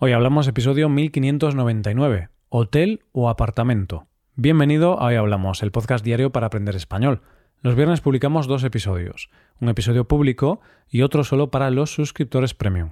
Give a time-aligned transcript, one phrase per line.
[0.00, 4.06] Hoy hablamos episodio 1599, hotel o apartamento.
[4.36, 7.20] Bienvenido a Hoy Hablamos, el podcast diario para aprender español.
[7.62, 9.28] Los viernes publicamos dos episodios,
[9.60, 12.90] un episodio público y otro solo para los suscriptores premium.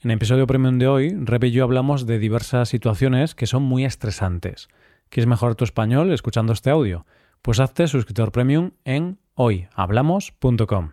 [0.00, 3.64] En el episodio premium de hoy, Reb y yo hablamos de diversas situaciones que son
[3.64, 4.68] muy estresantes.
[5.08, 7.06] ¿Quieres mejorar tu español escuchando este audio?
[7.42, 10.92] Pues hazte suscriptor premium en hoyhablamos.com.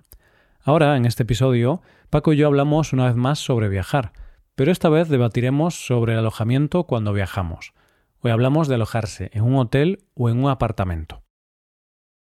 [0.64, 4.14] Ahora, en este episodio, Paco y yo hablamos una vez más sobre viajar
[4.56, 7.74] pero esta vez debatiremos sobre el alojamiento cuando viajamos.
[8.20, 11.24] Hoy hablamos de alojarse en un hotel o en un apartamento.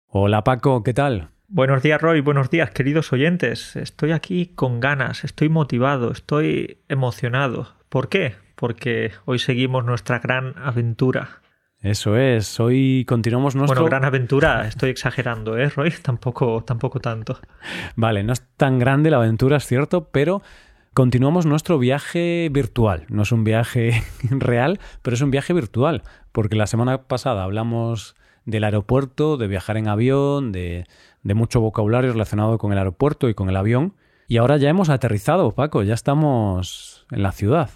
[0.06, 1.30] Hola Paco, ¿qué tal?
[1.48, 3.74] Buenos días Roy, buenos días queridos oyentes.
[3.76, 7.74] Estoy aquí con ganas, estoy motivado, estoy emocionado.
[7.88, 8.34] ¿Por qué?
[8.54, 11.40] Porque hoy seguimos nuestra gran aventura.
[11.82, 13.80] Eso es, hoy continuamos nuestro...
[13.80, 15.90] Bueno, gran aventura, estoy exagerando, ¿eh, Roy?
[16.02, 17.40] Tampoco, tampoco tanto.
[17.96, 20.42] Vale, no es tan grande la aventura, es cierto, pero
[20.94, 23.06] continuamos nuestro viaje virtual.
[23.08, 28.14] No es un viaje real, pero es un viaje virtual, porque la semana pasada hablamos
[28.44, 30.86] del aeropuerto, de viajar en avión, de,
[31.22, 33.94] mucho vocabulario relacionado con el aeropuerto y con el avión.
[34.28, 37.70] Y ahora ya hemos aterrizado, Paco, ya estamos en la ciudad.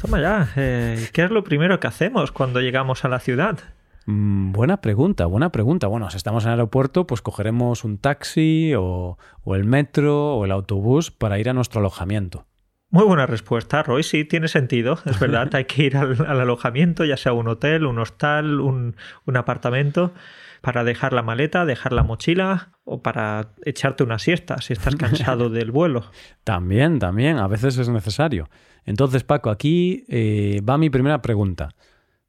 [0.00, 3.58] Toma ya, eh, ¿qué es lo primero que hacemos cuando llegamos a la ciudad?
[4.06, 5.86] Mm, buena pregunta, buena pregunta.
[5.86, 10.52] Bueno, si estamos en el aeropuerto, pues cogeremos un taxi o, el metro o el
[10.52, 12.46] autobús para ir a nuestro alojamiento.
[12.90, 14.02] Muy buena respuesta, Roy.
[14.02, 14.98] Sí, tiene sentido.
[15.04, 19.36] Es verdad, hay que ir al, alojamiento, ya sea un hotel, un hostal, un, un,
[19.36, 20.12] apartamento,
[20.60, 25.48] para dejar la maleta, dejar la mochila o para echarte una siesta si estás cansado
[25.50, 26.04] del vuelo.
[26.44, 28.48] También, también, a veces es necesario.
[28.84, 31.70] Entonces, Paco, aquí eh, va mi primera pregunta.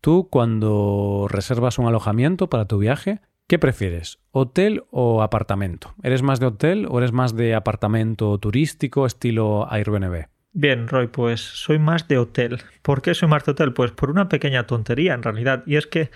[0.06, 4.20] Tú cuando reservas un alojamiento para tu viaje, ¿qué prefieres?
[4.30, 5.96] ¿Hotel o apartamento?
[6.04, 10.28] ¿Eres más de hotel o eres más de apartamento turístico estilo Airbnb?
[10.54, 12.62] Bien, Roy, pues soy más de hotel.
[12.84, 13.74] ¿Por qué soy más de hotel?
[13.74, 16.12] Pues por una pequeña tontería en realidad, y es que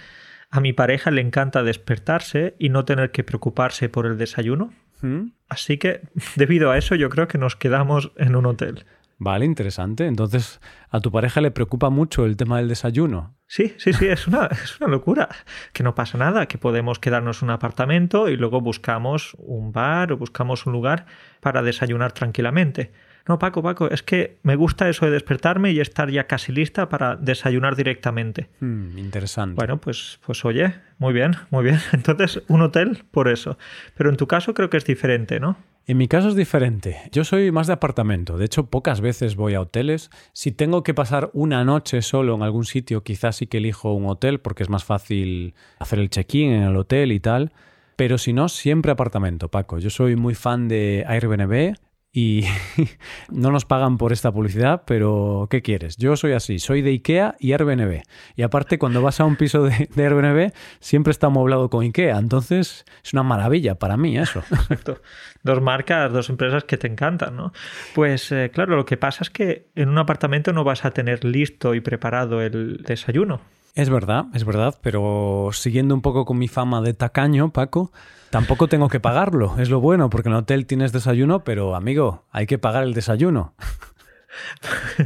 [0.52, 4.72] a mi pareja le encanta despertarse y no tener que preocuparse por el desayuno.
[5.02, 5.30] ¿Mm?
[5.48, 6.02] Así que,
[6.36, 8.86] debido a eso, yo creo que nos quedamos en un hotel.
[9.20, 10.08] Vale, interesante.
[10.08, 13.36] Entonces, ¿a tu pareja le preocupa mucho el tema del desayuno?
[13.48, 15.28] Sí, sí, sí, es una, es una locura.
[15.74, 20.14] Que no pasa nada, que podemos quedarnos en un apartamento y luego buscamos un bar
[20.14, 21.06] o buscamos un lugar
[21.42, 22.92] para desayunar tranquilamente.
[23.28, 26.90] No, Paco, Paco, es que me gusta eso de despertarme y estar ya casi lista
[26.90, 28.50] para desayunar directamente.
[28.60, 29.56] Hmm, interesante.
[29.56, 31.80] Bueno, pues, pues oye, muy bien, muy bien.
[31.92, 33.58] Entonces, un hotel por eso.
[33.96, 35.58] Pero en tu caso creo que es diferente, ¿no?
[35.90, 36.98] En mi caso es diferente.
[37.12, 38.38] Yo soy más de apartamento.
[38.38, 40.12] De hecho, pocas veces voy a hoteles.
[40.34, 44.06] Si tengo que pasar una noche solo en algún sitio, quizás sí que elijo un
[44.06, 47.54] hotel porque es más fácil hacer el check-in en el hotel y tal.
[47.96, 49.80] Pero si no, siempre apartamento, Paco.
[49.80, 51.74] Yo soy muy fan de Airbnb
[52.12, 52.46] y
[53.30, 55.98] no nos pagan por esta publicidad, pero ¿qué quieres?
[55.98, 58.02] Yo soy así, soy de IKEA y Airbnb.
[58.36, 62.18] Y aparte, cuando vas a un piso de, Airbnb, siempre está amueblado con IKEA.
[62.18, 64.40] Entonces, es una maravilla para mí eso.
[64.52, 65.02] Exacto.
[65.44, 67.54] Dos marcas, dos empresas que te encantan, ¿no?
[67.94, 71.24] Pues eh, claro, lo que pasa es que en un apartamento no vas a tener
[71.24, 73.42] listo y preparado el desayuno.
[73.76, 77.92] Es verdad, es verdad, pero siguiendo un poco con mi fama de tacaño, Paco,
[78.30, 79.56] tampoco tengo que pagarlo.
[79.60, 82.94] Es lo bueno, porque en el hotel tienes desayuno, pero amigo, hay que pagar el
[82.94, 83.56] desayuno.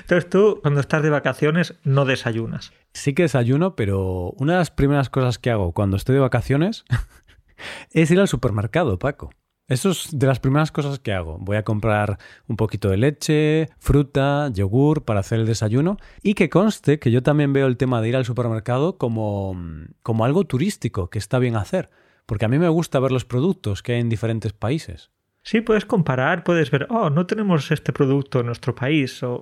[0.00, 2.72] Entonces tú, cuando estás de vacaciones, no desayunas.
[2.92, 6.84] Sí que desayuno, pero una de las primeras cosas que hago cuando estoy de vacaciones
[7.90, 9.30] es ir al supermercado, Paco.
[9.66, 11.38] Eso es de las primeras cosas que hago.
[11.40, 16.50] Voy a comprar un poquito de leche, fruta, yogur para hacer el desayuno y que
[16.50, 19.56] conste que yo también veo el tema de ir al supermercado como,
[20.02, 21.88] como algo turístico que está bien hacer,
[22.26, 25.10] porque a mí me gusta ver los productos que hay en diferentes países.
[25.46, 29.34] Sí, puedes comparar, puedes ver, oh, no tenemos este producto en nuestro país, o,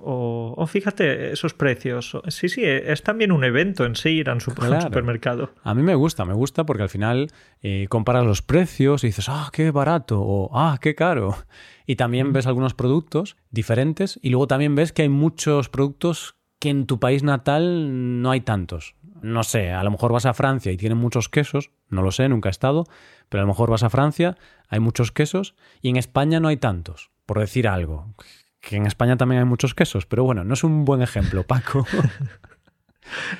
[0.57, 2.17] o, fíjate esos precios.
[2.27, 5.51] Sí, sí, es también un evento en sí ir a un, supermercado.
[5.63, 7.29] A mí me gusta, me gusta porque al final
[7.61, 11.37] eh, comparas los precios y dices, ah, qué barato, o ah, qué caro.
[11.85, 16.69] Y también ves algunos productos diferentes y luego también ves que hay muchos productos que
[16.69, 18.95] en tu país natal no hay tantos.
[19.23, 22.27] No sé, a lo mejor vas a Francia y tienen muchos quesos, no lo sé,
[22.27, 22.83] nunca he estado,
[23.29, 24.37] pero a lo mejor vas a Francia,
[24.67, 28.13] hay muchos quesos y en España no hay tantos, por decir algo.
[28.59, 31.87] Que en España también hay muchos quesos, pero bueno, no es un buen ejemplo, Paco.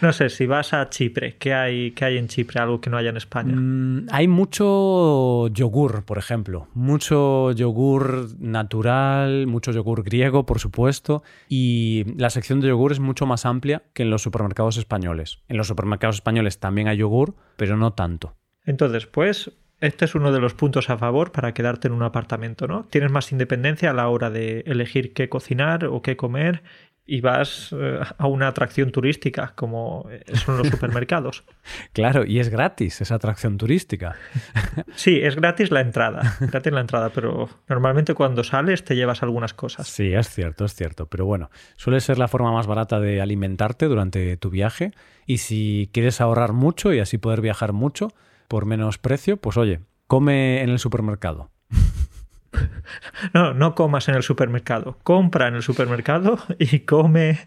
[0.02, 2.60] No sé, si vas a Chipre, ¿qué hay, qué hay en Chipre?
[2.60, 3.56] Algo que no haya en España.
[3.56, 6.68] Mm, hay mucho yogur, por ejemplo.
[6.74, 11.24] Mucho yogur natural, mucho yogur griego, por supuesto.
[11.48, 15.40] Y la sección de yogur es mucho más amplia que en los supermercados españoles.
[15.48, 18.36] En los supermercados españoles también hay yogur, pero no tanto.
[18.66, 19.52] Entonces, pues,
[19.82, 22.86] este es uno de los puntos a favor para quedarte en un apartamento, ¿no?
[22.90, 26.64] Tienes más independencia a la hora de elegir qué cocinar o qué comer
[27.06, 30.08] y vas eh, a una atracción turística como
[30.46, 31.44] son los supermercados.
[31.92, 34.16] claro, y es gratis esa atracción turística.
[34.96, 39.54] sí, es gratis la entrada, gratis la entrada, pero normalmente cuando sales te llevas algunas
[39.54, 39.88] cosas.
[39.88, 43.88] Sí, es cierto, es cierto, pero bueno, suele ser la forma más barata de alimentarte
[43.88, 44.92] durante tu viaje
[45.26, 48.10] y si quieres ahorrar mucho y así poder viajar mucho
[48.48, 51.52] por menos precio, pues oye, come en el supermercado.
[53.34, 54.98] No, no comas en el supermercado.
[55.04, 57.40] Compra en el supermercado y come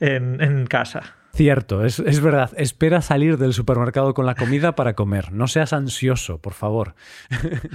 [0.00, 1.16] en, casa.
[1.34, 2.50] Cierto, es, es, verdad.
[2.56, 5.32] Espera salir del supermercado con la comida para comer.
[5.32, 6.94] No seas ansioso, por favor.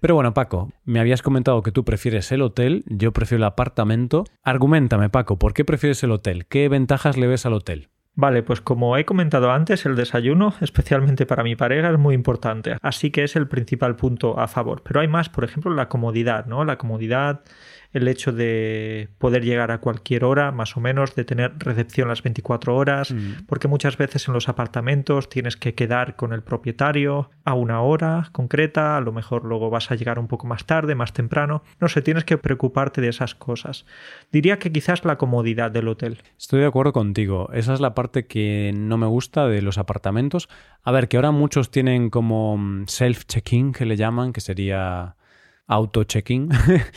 [0.00, 4.24] Pero bueno, Paco, me habías comentado que tú prefieres el hotel, yo prefiero el apartamento.
[4.42, 6.46] Argumentame, Paco, ¿por qué prefieres el hotel?
[6.46, 7.88] ¿Qué ventajas le ves al hotel?
[8.18, 12.78] Vale, pues como he comentado antes, el desayuno, especialmente para mi pareja, es muy importante,
[12.80, 14.82] así que es el principal punto a favor.
[14.82, 16.64] Pero hay más, por ejemplo, la comodidad, ¿no?
[16.64, 17.42] La comodidad
[17.96, 22.22] el hecho de poder llegar a cualquier hora, más o menos, de tener recepción las
[22.22, 23.46] 24 horas, mm.
[23.46, 28.28] porque muchas veces en los apartamentos tienes que quedar con el propietario a una hora
[28.32, 31.88] concreta, a lo mejor luego vas a llegar un poco más tarde, más temprano, no
[31.88, 33.86] sé, tienes que preocuparte de esas cosas.
[34.30, 36.18] Diría que quizás la comodidad del hotel.
[36.38, 40.50] Estoy de acuerdo contigo, esa es la parte que no me gusta de los apartamentos.
[40.82, 45.16] A ver, que ahora muchos tienen como mm, self-check-in, que le llaman, que sería
[45.66, 46.50] auto-checking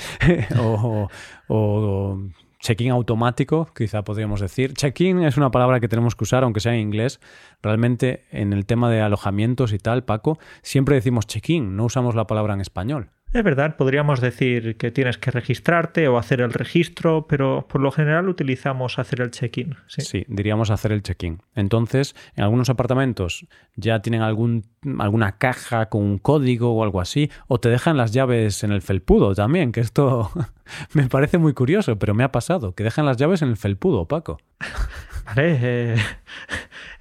[0.59, 1.07] o,
[1.47, 2.17] o,
[2.59, 4.73] check-in automático, quizá podríamos decir.
[4.73, 7.19] Check-in es una palabra que tenemos que usar, aunque sea en inglés.
[7.61, 12.27] Realmente en el tema de alojamientos y tal, Paco, siempre decimos check-in, no usamos la
[12.27, 13.11] palabra en español.
[13.31, 17.91] Es verdad, podríamos decir que tienes que registrarte o hacer el registro, pero por lo
[17.91, 19.75] general utilizamos hacer el check-in.
[19.85, 20.25] Sí.
[20.27, 21.39] diríamos hacer el check-in.
[21.53, 23.45] Entonces, en algunos apartamentos
[23.75, 24.65] ya tienen algún,
[24.97, 28.81] alguna caja con un código o algo así, o te dejan las llaves en el
[28.81, 30.31] felpudo también, que esto
[30.93, 34.07] me parece muy curioso, pero me ha pasado, que dejan las llaves en el felpudo,
[34.07, 34.39] Paco.
[35.25, 35.95] Vale, eh,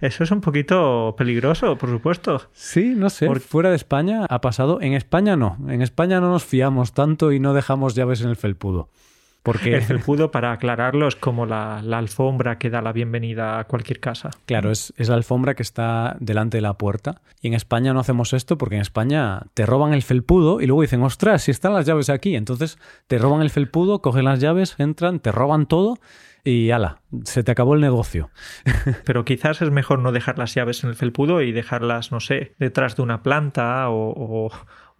[0.00, 2.42] eso es un poquito peligroso, por supuesto.
[2.52, 3.28] Sí, no sé.
[3.40, 4.80] Fuera de España ha pasado.
[4.80, 5.56] En España no.
[5.68, 8.90] En España no nos fiamos tanto y no dejamos llaves en el felpudo.
[9.42, 9.74] Porque...
[9.74, 14.30] El felpudo, para aclararlo, es como la, alfombra que da la bienvenida a cualquier casa.
[14.46, 17.22] Claro, es, es, la alfombra que está delante de la puerta.
[17.40, 20.82] Y en España no hacemos esto porque en España te roban el felpudo y luego
[20.82, 22.36] dicen, ostras, si están las llaves aquí.
[22.36, 25.98] Entonces te roban el felpudo, cogen las llaves, entran, te roban todo
[26.48, 28.30] y ala, se te acabó el negocio.
[29.04, 32.54] Pero quizás es mejor no dejar las llaves en el felpudo y dejarlas, no sé,
[32.58, 34.50] detrás de una planta o,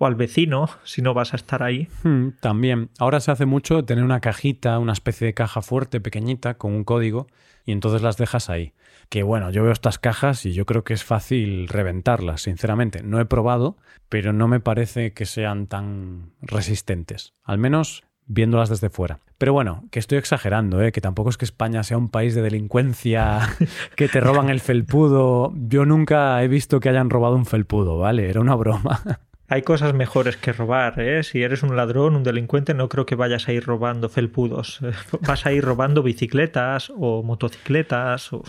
[0.06, 1.89] al vecino si no vas a estar ahí.
[2.03, 2.91] Hmm, también.
[2.99, 6.85] Ahora se hace mucho tener una cajita, una especie de caja fuerte, pequeñita, con un
[6.85, 7.27] código,
[7.65, 8.73] y entonces las dejas ahí.
[9.09, 13.03] Que bueno, yo veo estas cajas y yo creo que es fácil reventarlas, sinceramente.
[13.03, 13.77] No he probado,
[14.09, 17.35] pero no me parece que sean tan resistentes.
[17.43, 19.21] Al menos viéndolas desde fuera.
[19.39, 20.93] Pero bueno, que estoy exagerando, ¿eh?
[20.93, 23.41] que tampoco es que España sea un país de delincuencia,
[23.97, 25.53] que te roban el felpudo.
[25.56, 28.29] Yo nunca he visto que hayan robado un felpudo, ¿vale?
[28.29, 29.03] Era una broma.
[29.50, 31.23] Hay cosas mejores que robar, ¿eh?
[31.23, 34.81] Si eres un ladrón, un delincuente, no creo que vayas a ir robando felpudos.
[35.27, 38.43] Vas a ir robando bicicletas o motocicletas o,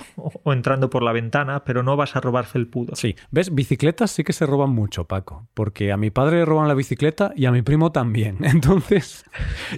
[0.46, 3.00] entrando por la ventana, pero no vas a robar felpudos.
[3.00, 3.54] Sí, ¿ves?
[3.54, 7.32] Bicicletas sí que se roban mucho, Paco, porque a mi padre le roban la bicicleta
[7.36, 8.38] y a mi primo también.
[8.44, 9.24] Entonces,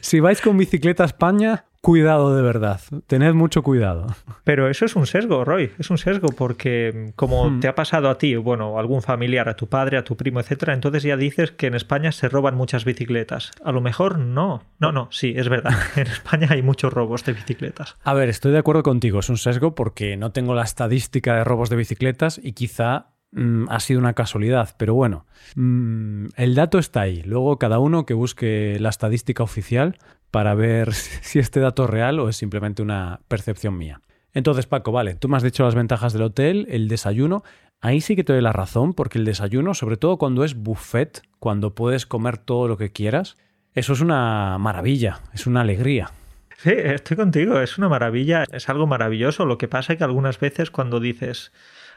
[0.02, 2.80] si vais con bicicleta a España, cuidado de verdad.
[3.08, 4.08] Tened mucho cuidado.
[4.44, 5.72] Pero eso es un sesgo, Roy.
[5.80, 7.60] Es un sesgo porque como hmm.
[7.60, 10.74] te ha pasado a ti, bueno, algún familiar, a tu padre, a tu primo, etcétera,
[10.74, 13.52] entonces ya dices que en España se roban muchas bicicletas.
[13.64, 14.64] A lo mejor no.
[14.80, 15.74] No, no, sí, es verdad.
[15.96, 17.98] En España hay muchos robos de bicicletas.
[18.04, 19.20] A ver, estoy de acuerdo contigo.
[19.20, 23.66] Es un sesgo porque no tengo la estadística de robos de bicicletas y quizá mm,
[23.70, 27.22] ha sido una casualidad, pero bueno, mm, el dato está ahí.
[27.24, 29.98] Luego cada uno que busque la estadística oficial
[30.32, 34.02] para ver si este dato es real o es simplemente una percepción mía.
[34.34, 37.44] Entonces, Paco, vale, tú me has dicho las ventajas del hotel, el desayuno.
[37.82, 41.22] Ahí sí que te doy la razón, porque el desayuno, sobre todo cuando es buffet,
[41.40, 43.38] cuando puedes comer todo lo que quieras,
[43.74, 46.12] eso es una maravilla, es una alegría.
[46.58, 49.46] Sí, estoy contigo, es una maravilla, es algo maravilloso.
[49.46, 51.52] Lo que pasa es que algunas veces cuando dices,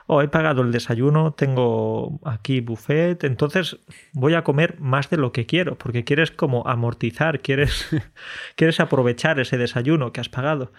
[0.07, 3.79] oh, he pagado el desayuno, tengo aquí buffet, entonces
[4.13, 7.89] voy a comer más de lo que quiero, porque quieres como amortizar, quieres,
[8.57, 10.73] quieres aprovechar ese desayuno que has pagado.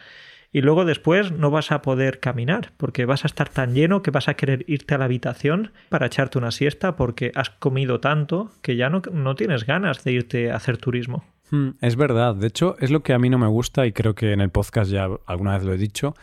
[0.52, 4.12] Y luego después no vas a poder caminar, porque vas a estar tan lleno que
[4.12, 8.52] vas a querer irte a la habitación para echarte una siesta porque has comido tanto
[8.62, 11.26] que ya no, no tienes ganas de irte a hacer turismo.
[11.52, 14.16] Hmm, es verdad, de hecho es lo que a mí no me gusta y creo
[14.16, 16.16] que en el podcast ya alguna vez lo he dicho,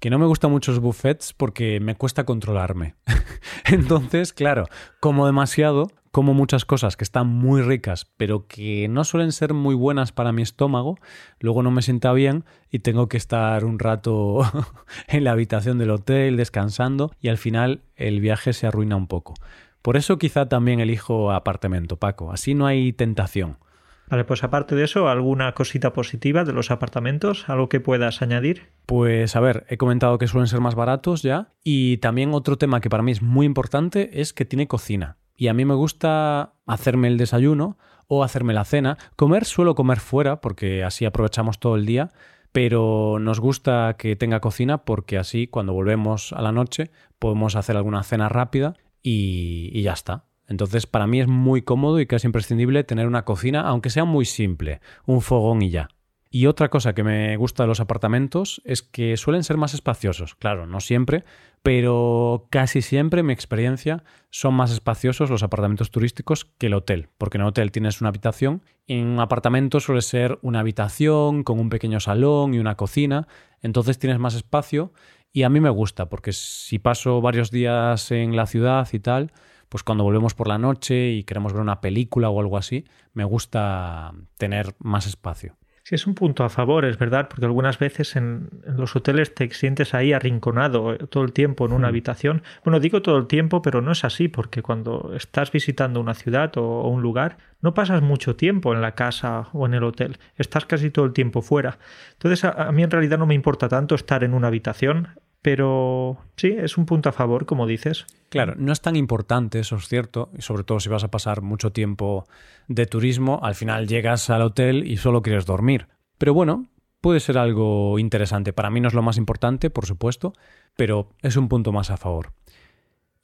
[0.00, 2.94] que no me gustan mucho los buffets porque me cuesta controlarme.
[3.64, 4.66] Entonces, claro,
[5.00, 9.74] como demasiado, como muchas cosas que están muy ricas, pero que no suelen ser muy
[9.74, 10.98] buenas para mi estómago,
[11.40, 14.40] luego no me sienta bien y tengo que estar un rato
[15.08, 19.34] en la habitación del hotel descansando y al final el viaje se arruina un poco.
[19.82, 23.58] Por eso quizá también elijo apartamento, Paco, así no hay tentación.
[24.08, 27.48] Vale, pues aparte de eso, ¿alguna cosita positiva de los apartamentos?
[27.48, 28.68] ¿Algo que puedas añadir?
[28.86, 32.80] Pues a ver, he comentado que suelen ser más baratos ya y también otro tema
[32.80, 35.16] que para mí es muy importante es que tiene cocina.
[35.36, 38.96] Y a mí me gusta hacerme el desayuno o hacerme la cena.
[39.16, 42.10] Comer suelo comer fuera porque así aprovechamos todo el día,
[42.52, 47.76] pero nos gusta que tenga cocina porque así cuando volvemos a la noche podemos hacer
[47.76, 50.24] alguna cena rápida y, y ya está.
[50.48, 54.24] Entonces, para mí es muy cómodo y casi imprescindible tener una cocina, aunque sea muy
[54.24, 55.88] simple, un fogón y ya.
[56.30, 60.34] Y otra cosa que me gusta de los apartamentos es que suelen ser más espaciosos.
[60.34, 61.24] Claro, no siempre,
[61.62, 67.08] pero casi siempre, en mi experiencia, son más espaciosos los apartamentos turísticos que el hotel.
[67.16, 71.58] Porque en el hotel tienes una habitación, en un apartamento suele ser una habitación con
[71.58, 73.28] un pequeño salón y una cocina.
[73.62, 74.92] Entonces tienes más espacio
[75.32, 79.32] y a mí me gusta, porque si paso varios días en la ciudad y tal,
[79.68, 83.24] pues cuando volvemos por la noche y queremos ver una película o algo así, me
[83.24, 85.56] gusta tener más espacio.
[85.88, 89.48] Sí, es un punto a favor, es verdad, porque algunas veces en, los hoteles te
[89.50, 91.90] sientes ahí arrinconado eh, todo el tiempo en una hmm.
[91.90, 92.42] habitación.
[92.64, 96.56] Bueno, digo todo el tiempo, pero no es así, porque cuando estás visitando una ciudad
[96.56, 100.66] o, un lugar, no pasas mucho tiempo en la casa o en el hotel, estás
[100.66, 101.78] casi todo el tiempo fuera.
[102.14, 105.10] Entonces, a mí en realidad no me importa tanto estar en una habitación,
[105.46, 108.04] pero sí, es un punto a favor, como dices.
[108.30, 111.40] Claro, no es tan importante, eso es cierto, y sobre todo si vas a pasar
[111.40, 112.26] mucho tiempo
[112.66, 115.86] de turismo, al final llegas al hotel y solo quieres dormir.
[116.18, 116.66] Pero bueno,
[117.00, 118.52] puede ser algo interesante.
[118.52, 120.32] Para mí no es lo más importante, por supuesto,
[120.74, 122.32] pero es un punto más a favor.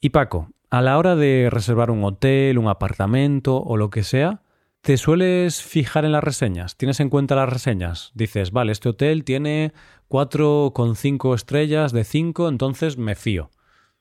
[0.01, 4.43] Y Paco, a la hora de reservar un hotel, un apartamento o lo que sea,
[4.83, 6.77] ¿Te sueles fijar en las reseñas?
[6.77, 8.11] ¿Tienes en cuenta las reseñas?
[8.15, 9.73] Dices, vale, este hotel tiene
[10.09, 13.53] 4,5 estrellas de 5, entonces me fío.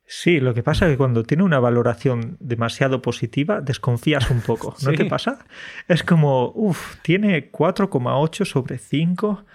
[0.07, 4.75] Sí, lo que pasa es que cuando tiene una valoración demasiado positiva, desconfías un poco,
[4.81, 5.45] ¿no te pasa?
[5.87, 9.45] Es como, uff, tiene 4,8 sobre 5.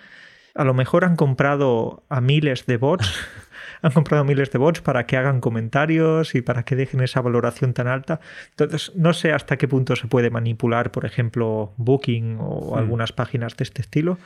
[0.54, 3.12] A lo mejor han comprado a miles de bots
[3.86, 7.72] han comprado miles de bots para que hagan comentarios y para que dejen esa valoración
[7.72, 8.20] tan alta.
[8.50, 13.56] Entonces, no sé hasta qué punto se puede manipular, por ejemplo, Booking o algunas páginas
[13.56, 14.18] de este estilo,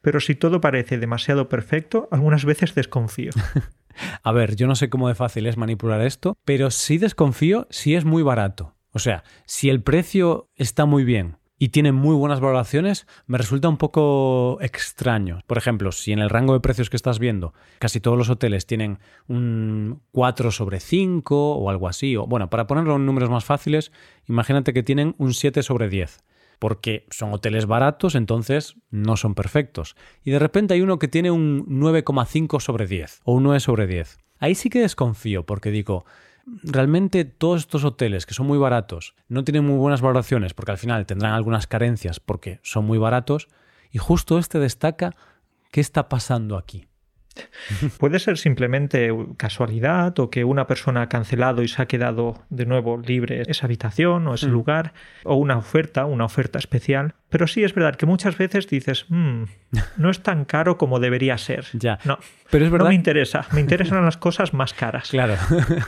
[0.00, 3.32] pero si todo parece demasiado perfecto, algunas veces desconfío.
[4.22, 7.94] A ver, yo no sé cómo de fácil es manipular esto, pero sí desconfío si
[7.94, 8.74] es muy barato.
[8.92, 13.68] O sea, si el precio está muy bien, y tiene muy buenas valoraciones, me resulta
[13.68, 15.40] un poco extraño.
[15.46, 18.66] Por ejemplo, si en el rango de precios que estás viendo casi todos los hoteles
[18.66, 23.44] tienen un 4 sobre 5 o algo así, o bueno, para ponerlo en números más
[23.44, 23.92] fáciles,
[24.26, 26.24] imagínate que tienen un 7 sobre 10
[26.58, 29.96] porque son hoteles baratos, entonces no son perfectos.
[30.22, 33.86] Y de repente hay uno que tiene un 9,5 sobre 10 o un 9 sobre
[33.86, 34.18] 10.
[34.38, 36.04] Ahí sí que desconfío porque digo,
[36.62, 40.78] realmente todos estos hoteles que son muy baratos no tienen muy buenas valoraciones porque al
[40.78, 43.48] final tendrán algunas carencias porque son muy baratos
[43.90, 45.14] y justo este destaca
[45.70, 46.86] qué está pasando aquí.
[47.98, 52.66] Puede ser simplemente casualidad o que una persona ha cancelado y se ha quedado de
[52.66, 54.52] nuevo libre esa habitación o ese mm.
[54.52, 57.14] lugar o una oferta, una oferta especial.
[57.34, 59.42] Pero sí es verdad que muchas veces dices, mm,
[59.96, 61.66] no es tan caro como debería ser.
[61.72, 61.98] Ya.
[62.04, 62.16] No,
[62.48, 62.84] pero es verdad.
[62.84, 63.44] No me interesa.
[63.50, 65.08] Me interesan las cosas más caras.
[65.08, 65.34] Claro.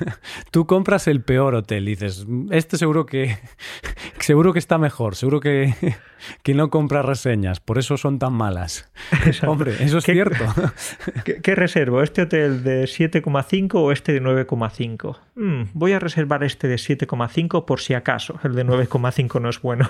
[0.50, 3.38] Tú compras el peor hotel y dices, este seguro que
[4.18, 5.72] seguro que está mejor, seguro que,
[6.42, 8.90] que no compra reseñas, por eso son tan malas.
[9.46, 10.44] Hombre, eso es cierto.
[11.44, 12.02] ¿qué, reservo?
[12.02, 15.16] ¿Este hotel de 7,5 o este de 9,5?
[15.36, 18.40] Mm, voy a reservar este de 7,5 por si acaso.
[18.42, 19.88] El de 9,5 no es bueno.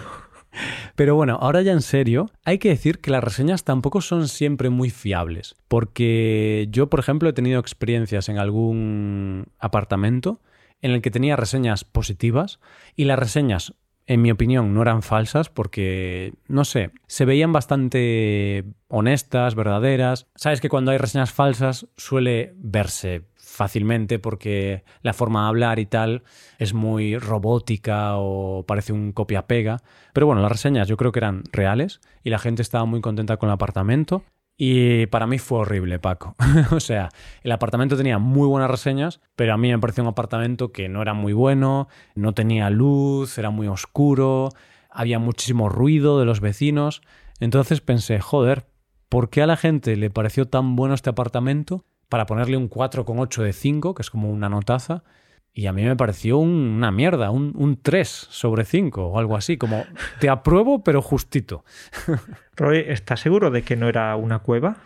[0.95, 4.71] Pero bueno, ahora ya en serio, hay que decir que las reseñas tampoco son siempre
[4.71, 10.41] muy fiables, porque yo, por ejemplo, he tenido experiencias en algún apartamento
[10.83, 12.61] en el que tenía reseñas positivas
[12.95, 13.75] y las reseñas
[14.07, 20.29] en mi opinión, no eran falsas porque, no sé, se veían bastante honestas, verdaderas.
[20.37, 23.25] Sabes que cuando hay reseñas falsas suele verse
[23.57, 26.23] fácilmente porque la forma de hablar y tal
[26.59, 29.79] es muy robótica o parece un copia-pega.
[30.13, 33.39] Pero bueno, las reseñas yo creo que eran reales y la gente estaba muy contenta
[33.39, 34.23] con el apartamento.
[34.59, 36.35] Y para mí fue horrible, Paco.
[36.71, 37.09] o sea,
[37.43, 41.03] el apartamento tenía muy buenas reseñas, pero a mí me pareció un apartamento que no
[41.03, 44.51] era muy bueno, no tenía luz, era muy oscuro,
[44.91, 47.03] había muchísimo ruido de los vecinos.
[47.41, 48.67] Entonces pensé, joder,
[49.09, 53.43] ¿por qué a la gente le pareció tan bueno este apartamento para ponerle un 4,8
[53.43, 55.05] de 5, que es como una notaza,
[55.53, 59.57] y a mí me pareció una mierda, un, un 3 sobre 5 o algo así,
[59.57, 59.85] como
[60.21, 61.65] te apruebo pero justito.
[62.57, 64.79] Roy, ¿estás seguro de que no era una cueva?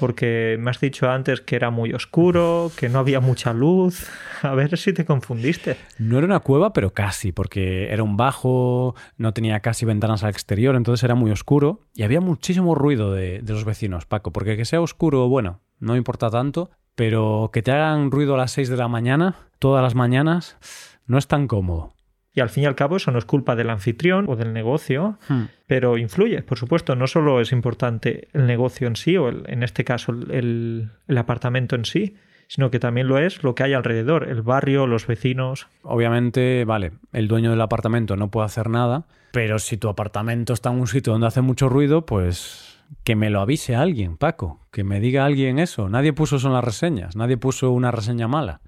[0.00, 4.08] porque me has dicho antes que era muy oscuro, que no había mucha luz.
[4.42, 5.76] A ver si te confundiste.
[5.98, 10.30] No era una cueva, pero casi, porque era un bajo, no tenía casi ventanas al
[10.30, 14.64] exterior, entonces era muy oscuro y había muchísimo ruido de, los vecinos, Paco, porque que
[14.64, 18.76] sea oscuro, bueno, no importa tanto, pero que te hagan ruido a las 6 de
[18.76, 20.58] la mañana, todas las mañanas,
[21.06, 21.94] no es tan cómodo.
[22.32, 25.18] Y al fin y al cabo eso no es culpa del anfitrión o del negocio,
[25.28, 25.42] hmm.
[25.66, 26.94] pero influye, por supuesto.
[26.94, 31.74] No solo es importante el negocio en sí, o en este caso el, el apartamento
[31.74, 32.14] en sí,
[32.50, 35.68] sino que también lo es lo que hay alrededor, el barrio, los vecinos.
[35.82, 40.72] Obviamente, vale, el dueño del apartamento no puede hacer nada, pero si tu apartamento está
[40.72, 44.82] en un sitio donde hace mucho ruido, pues que me lo avise alguien, Paco, que
[44.82, 45.88] me diga alguien eso.
[45.88, 48.62] Nadie puso eso en las reseñas, nadie puso una reseña mala.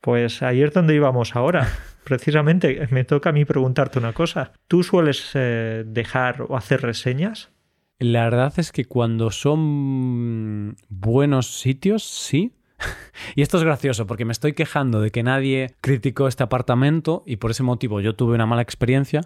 [0.00, 1.66] Pues ahí es donde íbamos ahora.
[2.04, 4.52] Precisamente me toca a mí preguntarte una cosa.
[4.68, 7.50] ¿Tú sueles eh, dejar o hacer reseñas?
[7.98, 12.54] La verdad es que cuando son buenos sitios, sí.
[13.36, 17.36] y esto es gracioso porque me estoy quejando de que nadie criticó este apartamento y
[17.36, 19.22] por ese motivo yo tuve una mala experiencia,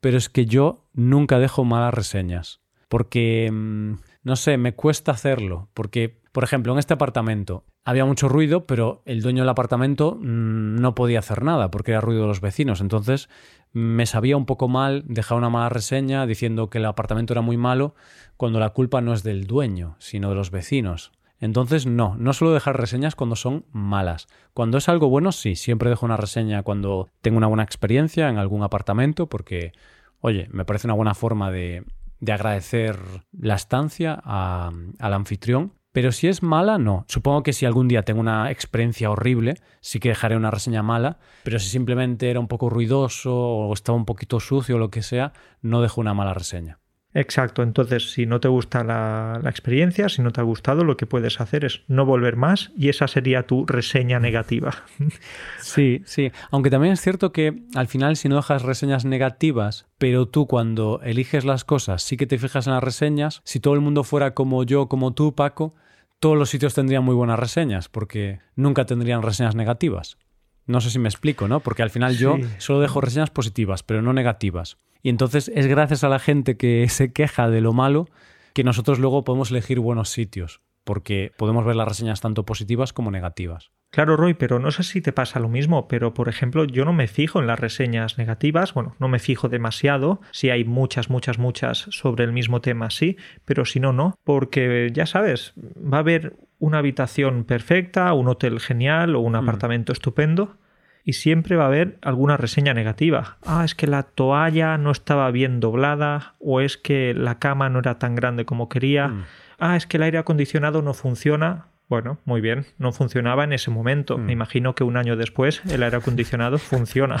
[0.00, 2.60] pero es que yo nunca dejo malas reseñas.
[2.88, 5.68] Porque, mm, no sé, me cuesta hacerlo.
[5.74, 10.76] Porque, por ejemplo, en este apartamento había mucho ruido, pero el dueño del apartamento mm,
[10.76, 12.80] no podía hacer nada porque era ruido de los vecinos.
[12.80, 13.28] Entonces
[13.72, 17.56] me sabía un poco mal dejar una mala reseña diciendo que el apartamento era muy
[17.56, 17.94] malo
[18.36, 21.12] cuando la culpa no es del dueño, sino de los vecinos.
[21.40, 24.26] Entonces no, no suelo dejar reseñas cuando son malas.
[24.54, 28.38] Cuando es algo bueno, sí, siempre dejo una reseña cuando tengo una buena experiencia en
[28.38, 29.72] algún apartamento porque,
[30.20, 31.84] oye, me parece una buena forma de,
[32.20, 32.98] de agradecer
[33.32, 37.06] la estancia al anfitrión pero si es mala, no.
[37.08, 41.16] Supongo que si algún día tengo una experiencia horrible, sí que dejaré una reseña mala,
[41.42, 45.00] pero si simplemente era un poco ruidoso o estaba un poquito sucio o lo que
[45.00, 46.80] sea, no dejo una mala reseña.
[47.16, 51.06] Exacto, entonces si no te gusta la, experiencia, si no te ha gustado, lo que
[51.06, 54.84] puedes hacer es no volver más y esa sería tu reseña negativa.
[55.58, 60.26] Sí, sí, aunque también es cierto que al final si no dejas reseñas negativas, pero
[60.26, 63.80] tú cuando eliges las cosas sí que te fijas en las reseñas, si todo el
[63.80, 65.74] mundo fuera como yo, como tú, Paco,
[66.20, 70.18] todos los sitios tendrían muy buenas reseñas, porque nunca tendrían reseñas negativas.
[70.66, 71.60] No sé si me explico, ¿no?
[71.60, 74.78] Porque al final yo solo dejo reseñas positivas, pero no negativas.
[75.02, 78.08] Y entonces es gracias a la gente que se queja de lo malo
[78.52, 83.10] que nosotros luego podemos elegir buenos sitios, porque podemos ver las reseñas tanto positivas como
[83.10, 83.70] negativas.
[83.90, 86.92] Claro, Roy, pero no sé si te pasa lo mismo, pero por ejemplo, yo no
[86.92, 91.38] me fijo en las reseñas negativas, bueno, no me fijo demasiado, si hay muchas, muchas,
[91.38, 96.00] muchas sobre el mismo tema, sí, pero si no, no, porque ya sabes, va a
[96.00, 99.36] haber una habitación perfecta, un hotel genial o un mm.
[99.36, 100.56] apartamento estupendo,
[101.04, 103.38] y siempre va a haber alguna reseña negativa.
[103.46, 107.78] Ah, es que la toalla no estaba bien doblada, o es que la cama no
[107.78, 109.08] era tan grande como quería.
[109.08, 109.24] Mm.
[109.58, 111.66] Ah, es que el aire acondicionado no funciona.
[111.88, 114.18] Bueno, muy bien, no funcionaba en ese momento.
[114.18, 114.30] Me mm.
[114.30, 117.18] imagino que un año después el aire acondicionado funciona.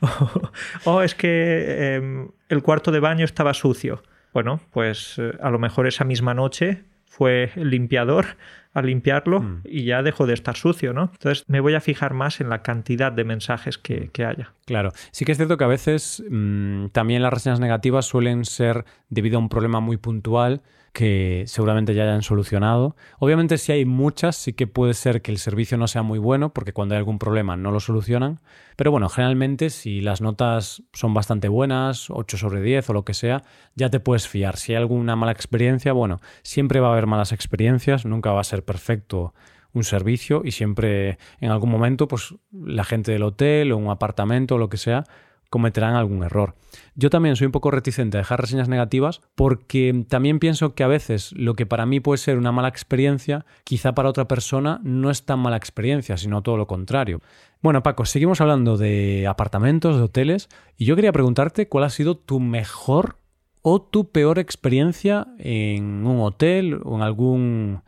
[0.84, 4.02] o, es que em, el cuarto de baño estaba sucio.
[4.32, 6.82] Bueno, pues eh, a lo mejor esa misma noche
[7.16, 8.36] fue limpiador
[8.74, 9.60] a limpiarlo mm.
[9.64, 11.10] y ya dejó de estar sucio, ¿no?
[11.12, 14.52] Entonces me voy a fijar más en la cantidad de mensajes que, haya.
[14.66, 18.84] Claro, sí que es cierto que a veces mm, también las reseñas negativas suelen ser
[19.08, 20.62] debido a un problema muy puntual
[20.94, 22.94] que seguramente ya hayan solucionado.
[23.18, 26.54] Obviamente si hay muchas sí que puede ser que el servicio no sea muy bueno
[26.54, 28.40] porque cuando hay algún problema no lo solucionan.
[28.76, 33.12] Pero bueno, generalmente si las notas son bastante buenas, 8 sobre 10 o lo que
[33.12, 33.42] sea,
[33.74, 34.56] ya te puedes fiar.
[34.56, 38.44] Si hay alguna mala experiencia, bueno, siempre va a haber malas experiencias, nunca va a
[38.44, 39.34] ser perfecto
[39.72, 44.54] un servicio y siempre en algún momento pues la gente del hotel o un apartamento
[44.54, 45.04] o lo que sea
[45.50, 46.56] cometerán algún error.
[46.96, 50.88] Yo también soy un poco reticente a dejar reseñas negativas porque también pienso que a
[50.88, 55.10] veces lo que para mí puede ser una mala experiencia, quizá para otra persona no
[55.10, 57.20] es tan mala experiencia, sino todo lo contrario.
[57.62, 62.16] Bueno, Paco, seguimos hablando de apartamentos, de hoteles, y yo quería preguntarte cuál ha sido
[62.16, 63.18] tu mejor
[63.62, 67.82] o tu peor experiencia en un hotel o en algún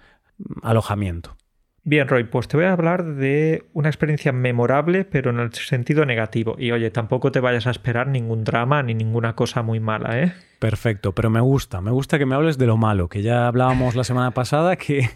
[0.63, 1.37] alojamiento.
[1.89, 6.05] Bien, Roy, pues te voy a hablar de una experiencia memorable, pero en el sentido
[6.05, 6.57] negativo.
[6.59, 10.33] Y oye, tampoco te vayas a esperar ningún drama ni ninguna cosa muy mala, ¿eh?
[10.59, 13.95] Perfecto, pero me gusta, me gusta que me hables de lo malo, que ya hablábamos
[13.95, 15.09] la semana pasada, que,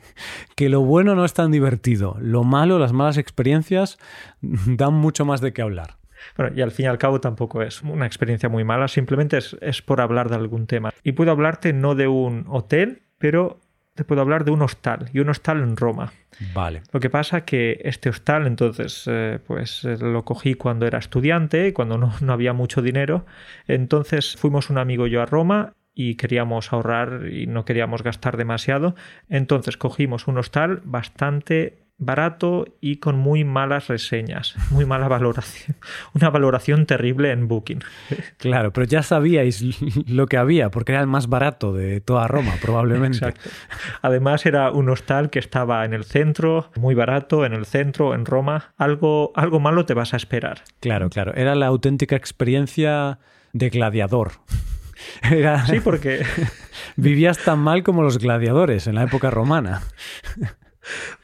[0.54, 2.16] que lo bueno no es tan divertido.
[2.20, 3.98] Lo malo, las malas experiencias,
[4.40, 5.96] dan mucho más de qué hablar.
[6.36, 9.56] Bueno, y al fin y al cabo tampoco es una experiencia muy mala, simplemente es,
[9.60, 10.92] es por hablar de algún tema.
[11.02, 13.58] Y puedo hablarte no de un hotel, pero
[14.00, 16.10] te puedo hablar de un hostal y un hostal en Roma.
[16.54, 16.80] Vale.
[16.90, 21.74] Lo que pasa que este hostal, entonces, eh, pues eh, lo cogí cuando era estudiante,
[21.74, 23.26] cuando no, no había mucho dinero.
[23.66, 28.38] Entonces fuimos un amigo y yo a Roma y queríamos ahorrar y no queríamos gastar
[28.38, 28.94] demasiado.
[29.28, 35.76] Entonces cogimos un hostal bastante barato y con muy malas reseñas, muy mala valoración,
[36.14, 37.84] una valoración terrible en Booking.
[38.38, 39.62] Claro, pero ya sabíais
[40.08, 43.18] lo que había, porque era el más barato de toda Roma, probablemente.
[43.18, 43.50] Exacto.
[44.02, 48.24] Además era un hostal que estaba en el centro, muy barato, en el centro, en
[48.24, 48.72] Roma.
[48.76, 50.64] Algo, algo malo te vas a esperar.
[50.80, 51.34] Claro, claro.
[51.34, 53.18] Era la auténtica experiencia
[53.52, 54.32] de gladiador.
[55.30, 55.66] Era...
[55.66, 56.24] Sí, porque...
[56.96, 59.82] Vivías tan mal como los gladiadores en la época romana.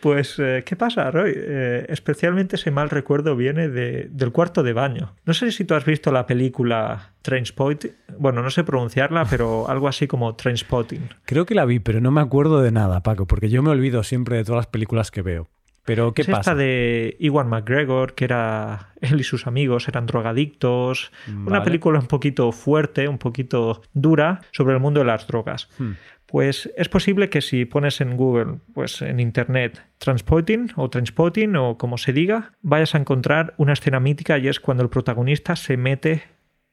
[0.00, 1.32] Pues, eh, ¿qué pasa, Roy?
[1.34, 5.14] Eh, especialmente ese mal recuerdo viene de, del cuarto de baño.
[5.24, 7.92] No sé si tú has visto la película Trainspotting.
[8.18, 11.08] Bueno, no sé pronunciarla, pero algo así como Trainspotting.
[11.24, 14.02] Creo que la vi, pero no me acuerdo de nada, Paco, porque yo me olvido
[14.02, 15.48] siempre de todas las películas que veo.
[15.86, 16.40] Pero, ¿qué es pasa?
[16.40, 21.12] Esta de Iwan McGregor, que era él y sus amigos eran drogadictos.
[21.28, 21.46] Vale.
[21.46, 25.68] Una película un poquito fuerte, un poquito dura sobre el mundo de las drogas.
[25.78, 25.92] Hmm.
[26.26, 31.78] Pues es posible que si pones en Google, pues en Internet, Transpotting o Transpotting o
[31.78, 35.76] como se diga, vayas a encontrar una escena mítica y es cuando el protagonista se
[35.76, 36.24] mete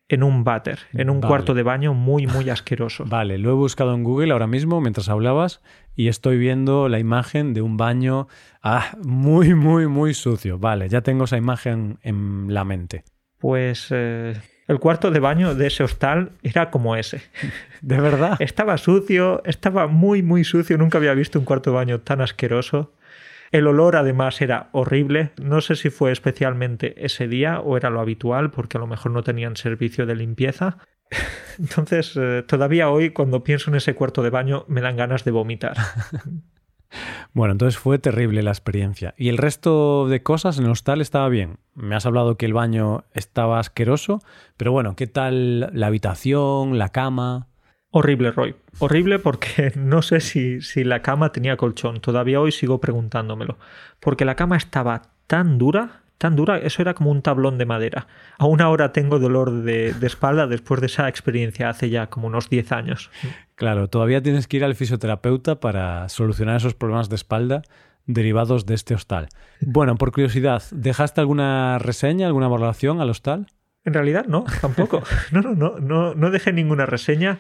[0.10, 1.30] en un váter, en un Vale.
[1.30, 3.06] cuarto de baño muy, muy asqueroso.
[3.08, 5.62] Vale, lo he buscado en Google ahora mismo mientras hablabas
[5.96, 8.28] y estoy viendo la imagen de un baño
[8.62, 10.58] ah, muy, muy, muy sucio.
[10.60, 13.04] Vale, ya tengo esa imagen en la mente.
[13.38, 14.36] Pues eh,
[14.68, 17.22] el cuarto de baño de ese hostal era como ese.
[17.82, 18.38] ¿De verdad?
[18.40, 20.78] Estaba sucio, estaba muy, muy sucio.
[20.78, 22.94] Nunca había visto un cuarto de baño tan asqueroso.
[23.52, 25.32] El olor además era horrible.
[25.42, 29.12] No sé si fue especialmente ese día o era lo habitual, porque a lo mejor
[29.12, 30.78] no tenían servicio de limpieza.
[31.60, 35.32] Entonces, eh, todavía hoy cuando pienso en ese cuarto de baño me dan ganas de
[35.32, 35.78] vomitar.
[37.34, 39.14] Bueno, entonces fue terrible la experiencia.
[39.18, 41.58] ¿Y el resto de cosas en el hostal estaba bien?
[41.76, 44.22] Me has hablado que el baño estaba asqueroso,
[44.58, 47.48] pero bueno, ¿qué tal la habitación, la cama?
[47.90, 48.56] Horrible, Roy.
[48.80, 52.02] Horrible porque no sé si, si la cama tenía colchón.
[52.02, 53.58] Todavía hoy sigo preguntándomelo.
[54.00, 58.08] Porque la cama estaba tan dura, tan dura, eso era como un tablón de madera.
[58.38, 62.50] Aún ahora tengo dolor de, de espalda después de esa experiencia hace ya como unos
[62.50, 63.12] 10 años.
[63.56, 67.62] Claro, todavía tienes que ir al fisioterapeuta para solucionar esos problemas de espalda
[68.06, 69.28] derivados de este hostal.
[69.60, 73.48] Bueno, por curiosidad, ¿dejaste alguna reseña, alguna valoración al hostal?
[73.84, 75.04] En realidad no, tampoco.
[75.34, 77.40] No, no, no, no, no dejé ninguna reseña.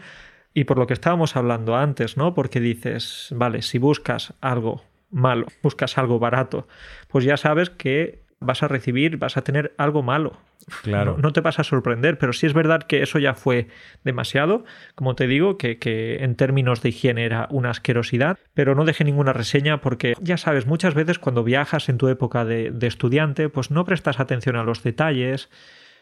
[0.53, 2.33] Y por lo que estábamos hablando antes, ¿no?
[2.33, 6.67] Porque dices, vale, si buscas algo malo, buscas algo barato,
[7.07, 10.37] pues ya sabes que vas a recibir, vas a tener algo malo.
[10.83, 11.15] Claro.
[11.15, 13.67] No, no te vas a sorprender, pero sí es verdad que eso ya fue
[14.03, 14.63] demasiado,
[14.95, 19.03] como te digo, que, que en términos de higiene era una asquerosidad, pero no dejé
[19.03, 23.49] ninguna reseña porque ya sabes, muchas veces cuando viajas en tu época de, de estudiante,
[23.49, 25.49] pues no prestas atención a los detalles,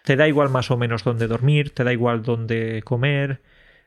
[0.03, 3.41] te da igual más o menos dónde dormir, te da igual dónde comer.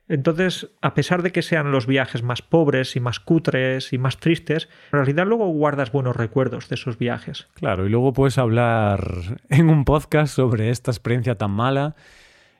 [0.08, 4.18] Entonces, a pesar de que sean los viajes más pobres y más cutres y más
[4.18, 7.48] tristes, en realidad luego guardas buenos recuerdos de esos viajes.
[7.54, 11.96] Claro, y luego puedes hablar en un podcast sobre esta experiencia tan mala.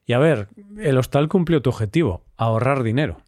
[0.06, 3.18] Y a ver, el hostal cumplió tu objetivo, ahorrar dinero.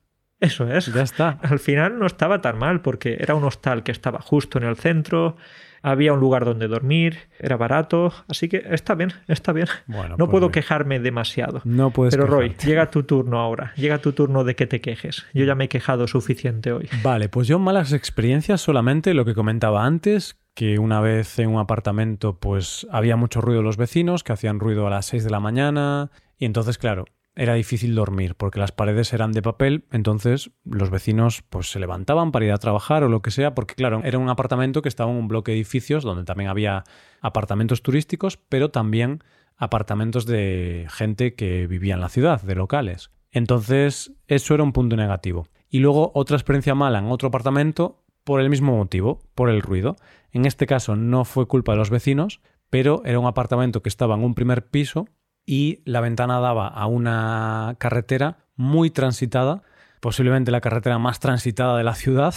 [0.41, 0.93] Eso es.
[0.93, 1.39] Ya está.
[1.43, 4.77] Al final no estaba tan mal porque era un hostal que estaba justo en el
[4.77, 5.37] centro,
[5.87, 9.69] había un lugar donde dormir, era barato, así que está bien, está bien.
[9.87, 10.55] Bueno, no pues puedo bien.
[10.55, 11.61] quejarme demasiado.
[11.65, 15.27] No puedes Pero Roy, llega tu turno ahora, llega tu turno de que te quejes.
[15.33, 16.89] Yo ya me he quejado suficiente hoy.
[17.05, 21.61] Vale, pues yo malas experiencias solamente lo que comentaba antes, que una vez en un
[21.61, 25.39] apartamento pues había mucho ruido los vecinos, que hacían ruido a las 6 de la
[25.39, 27.05] mañana, y entonces claro,
[27.37, 32.33] era difícil dormir porque las paredes eran de papel, entonces los vecinos pues se levantaban
[32.33, 35.11] para ir a trabajar o lo que sea, porque claro, era un apartamento que estaba
[35.11, 36.85] en un bloque de edificios donde también había
[37.21, 39.23] apartamentos turísticos, pero también
[39.57, 43.11] apartamentos de gente que vivía en la ciudad, de locales.
[43.31, 45.47] Entonces, eso era un punto negativo.
[45.69, 49.97] Y luego otra experiencia mala en otro apartamento por el mismo motivo, por el ruido.
[50.33, 54.15] En este caso no fue culpa de los vecinos, pero era un apartamento que estaba
[54.15, 55.07] en un primer piso
[55.47, 59.63] y la ventana daba a una carretera muy transitada,
[60.01, 62.35] posiblemente la carretera más transitada de la ciudad,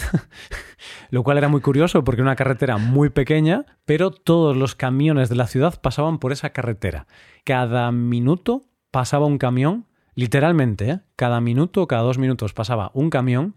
[1.10, 5.28] lo cual era muy curioso porque era una carretera muy pequeña, pero todos los camiones
[5.28, 7.08] de la ciudad pasaban por esa carretera.
[7.44, 11.00] Cada minuto pasaba un camión, literalmente, ¿eh?
[11.16, 13.56] cada minuto cada dos minutos pasaba un camión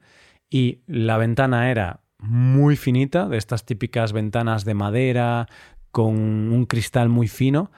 [0.48, 5.48] y la ventana era muy finita, de estas típicas ventanas de madera
[5.90, 7.70] con un cristal muy fino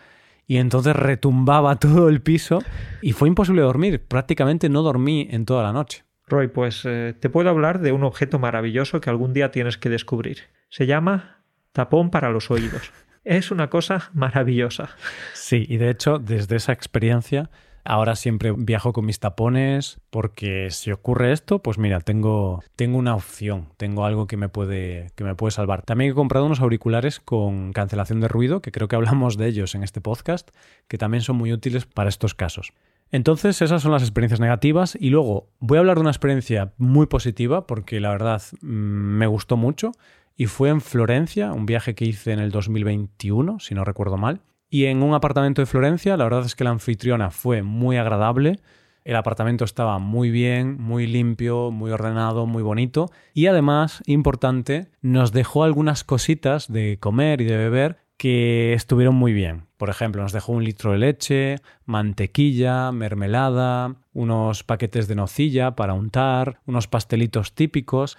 [0.46, 2.60] y entonces retumbaba todo el piso
[3.02, 4.02] y fue imposible dormir.
[4.06, 6.04] Prácticamente no dormí en toda la noche.
[6.26, 9.90] Roy, pues eh, te puedo hablar de un objeto maravilloso que algún día tienes que
[9.90, 10.38] descubrir.
[10.70, 12.92] Se llama tapón para los oídos.
[13.24, 14.90] Es una cosa maravillosa.
[15.32, 17.48] Sí, y de hecho, desde esa experiencia,
[17.84, 23.14] ahora siempre viajo con mis tapones porque si ocurre esto, pues mira, tengo, tengo una
[23.14, 25.82] opción, tengo algo que me, puede, que me puede salvar.
[25.82, 29.74] También he comprado unos auriculares con cancelación de ruido, que creo que hablamos de ellos
[29.74, 30.50] en este podcast,
[30.88, 32.72] que también son muy útiles para estos casos.
[33.10, 34.96] Entonces, esas son las experiencias negativas.
[34.98, 39.26] Y luego voy a hablar de una experiencia muy positiva, porque la verdad mm, me
[39.26, 39.92] gustó mucho.
[40.36, 44.40] Y fue en Florencia, un viaje que hice en el 2021, si no recuerdo mal.
[44.74, 48.58] Y en un apartamento de Florencia, la verdad es que la anfitriona fue muy agradable.
[49.04, 53.08] El apartamento estaba muy bien, muy limpio, muy ordenado, muy bonito.
[53.34, 59.32] Y además, importante, nos dejó algunas cositas de comer y de beber que estuvieron muy
[59.32, 59.66] bien.
[59.76, 65.94] Por ejemplo, nos dejó un litro de leche, mantequilla, mermelada, unos paquetes de nocilla para
[65.94, 68.18] untar, unos pastelitos típicos.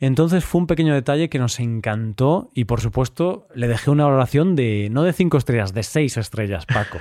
[0.00, 4.56] Entonces fue un pequeño detalle que nos encantó y por supuesto le dejé una valoración
[4.56, 6.98] de no de cinco estrellas, de seis estrellas, Paco.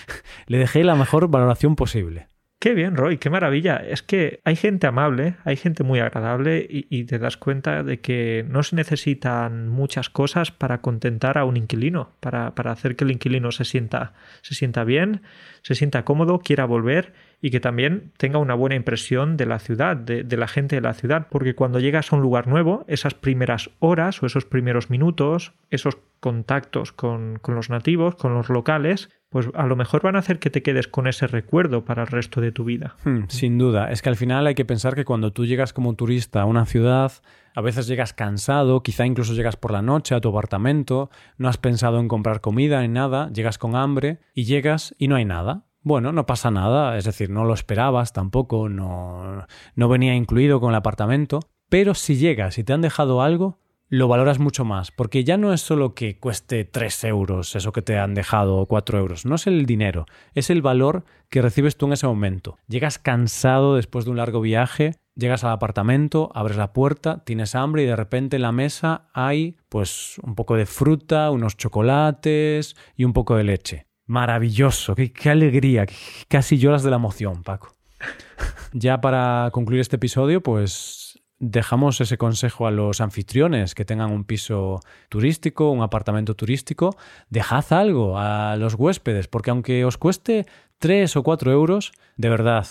[0.46, 2.28] le dejé la mejor valoración posible.
[2.62, 3.78] Qué bien, Roy, qué maravilla.
[3.78, 8.44] Es que hay gente amable, hay gente muy agradable y, te das cuenta de que
[8.48, 13.10] no se necesitan muchas cosas para contentar a un inquilino, para, para hacer que el
[13.10, 14.12] inquilino se sienta,
[14.42, 15.22] se sienta bien,
[15.62, 19.96] se sienta cómodo, quiera volver y que también tenga una buena impresión de la ciudad,
[19.96, 23.14] de, de, la gente de la ciudad, porque cuando llegas a un lugar nuevo, esas
[23.14, 29.10] primeras horas o esos primeros minutos, esos contactos con, con los nativos, con los locales,
[29.28, 32.08] pues a lo mejor van a hacer que te quedes con ese recuerdo para el
[32.08, 32.94] resto de tu vida.
[33.02, 35.96] Hmm, sin duda, es que al final hay que pensar que cuando tú llegas como
[35.96, 37.12] turista a una ciudad,
[37.56, 41.58] a veces llegas cansado, quizá incluso llegas por la noche a tu apartamento, no has
[41.58, 45.64] pensado en comprar comida ni nada, llegas con hambre y llegas y no hay nada.
[45.84, 50.70] Bueno, no pasa nada, es decir, no lo esperabas tampoco, no, no venía incluido con
[50.70, 55.24] el apartamento, pero si llegas y te han dejado algo, lo valoras mucho más, porque
[55.24, 58.98] ya no es solo que cueste 3 euros eso que te han dejado o 4
[58.98, 62.56] euros, no es el dinero, es el valor que recibes tú en ese momento.
[62.68, 67.82] Llegas cansado después de un largo viaje, llegas al apartamento, abres la puerta, tienes hambre
[67.82, 73.04] y de repente en la mesa hay pues un poco de fruta, unos chocolates y
[73.04, 73.86] un poco de leche.
[74.06, 75.86] Maravilloso, qué, alegría,
[76.28, 77.72] casi lloras de la emoción, Paco.
[78.74, 84.24] Ya para concluir este episodio, pues dejamos ese consejo a los anfitriones que tengan un
[84.24, 86.96] piso turístico, un apartamento turístico,
[87.28, 90.46] dejad algo a los huéspedes, porque aunque os cueste
[90.78, 92.66] 3 o 4 euros, de verdad,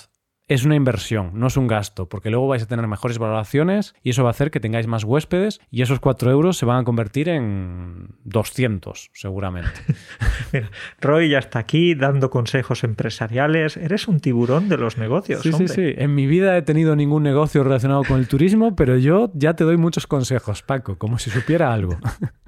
[0.48, 4.10] es una inversión, no es un gasto, porque luego vais a tener mejores valoraciones y
[4.10, 6.84] eso va a hacer que tengáis más huéspedes y esos 4 euros se van a
[6.84, 9.72] convertir en 200, seguramente.
[10.52, 13.78] Mira, Roy ya está aquí dando consejos empresariales.
[13.78, 15.42] Eres un tiburón de los negocios.
[15.42, 15.94] Sí, sí, sí.
[15.96, 19.64] En mi vida he tenido ningún negocio relacionado con el turismo, pero yo ya te
[19.64, 21.98] doy muchos consejos, Paco, como si supiera algo.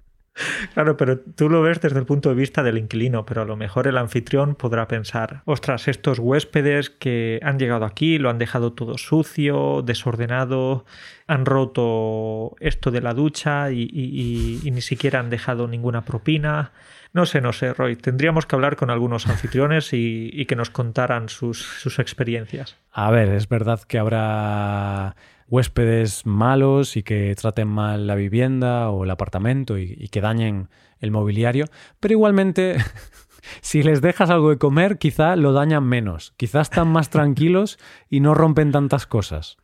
[0.73, 3.55] Claro, pero tú lo ves desde el punto de vista del inquilino, pero a lo
[3.55, 8.73] mejor el anfitrión podrá pensar, ostras, estos huéspedes que han llegado aquí, lo han dejado
[8.73, 10.85] todo sucio, desordenado,
[11.27, 16.71] han roto esto de la ducha y, ni siquiera han dejado ninguna propina.
[17.13, 17.95] No sé, no sé, Roy.
[17.95, 22.77] Tendríamos que hablar con algunos anfitriones y, y que nos contaran sus, sus experiencias.
[22.91, 25.15] A ver, es verdad que habrá
[25.53, 30.67] huéspedes malos y que traten mal la vivienda o el apartamento y, que dañen
[30.99, 31.65] el mobiliario,
[31.99, 32.77] pero igualmente
[33.61, 36.33] si les dejas algo de comer, quizá lo dañan menos.
[36.37, 37.77] Quizá están más tranquilos
[38.09, 39.57] y no rompen tantas cosas.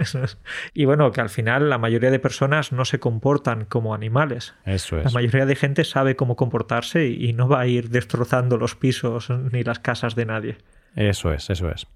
[0.00, 0.38] Eso, es.
[0.72, 4.56] Y bueno, que al final la mayoría de personas no se comportan como animales.
[4.64, 5.04] Eso es.
[5.04, 9.30] La mayoría de gente sabe cómo comportarse y no va a ir destrozando los pisos
[9.30, 10.58] ni las casas de nadie.
[10.96, 11.86] Eso es, eso es.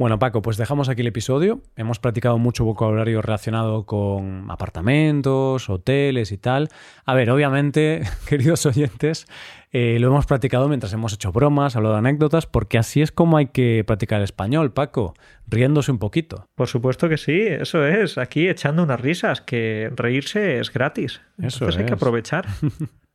[0.00, 1.60] Bueno, Paco, pues dejamos aquí el episodio.
[1.76, 6.70] Hemos practicado mucho vocabulario relacionado con apartamentos, hoteles y tal.
[7.04, 9.26] A ver, obviamente, queridos oyentes,
[9.72, 13.36] eh, lo hemos practicado mientras hemos hecho bromas, hablado de anécdotas, porque así es como
[13.36, 15.12] hay que practicar el español, Paco,
[15.46, 16.46] riéndose un poquito.
[16.54, 21.20] Por supuesto que sí, eso es, aquí echando unas risas, que reírse es gratis.
[21.36, 22.46] Eso Entonces hay que aprovechar.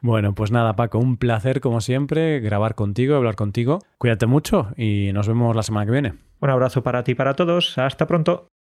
[0.00, 3.80] Bueno, pues nada, Paco, un placer como siempre grabar contigo, hablar contigo.
[3.98, 6.14] Cuídate mucho y nos vemos la semana que viene.
[6.40, 7.78] Un abrazo para ti y para todos.
[7.78, 8.52] Hasta pronto.